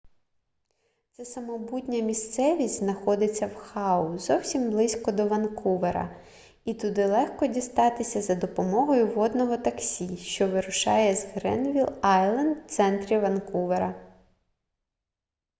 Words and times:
ця 1.11 1.25
самобутня 1.25 2.01
місцевість 2.03 2.79
знаходиться 2.79 3.47
в 3.47 3.55
хау 3.55 4.17
зовсім 4.17 4.69
близько 4.69 5.11
до 5.11 5.27
ванкувера 5.27 6.17
і 6.65 6.73
туди 6.73 7.05
легко 7.05 7.47
дістатися 7.47 8.21
за 8.21 8.35
допомогою 8.35 9.07
водного 9.07 9.57
таксі 9.57 10.17
що 10.17 10.47
вирушає 10.47 11.15
з 11.15 11.25
гренвіл 11.25 11.87
айленд 12.01 12.57
в 12.57 12.65
центрі 12.69 13.19
ванкувера 13.19 13.95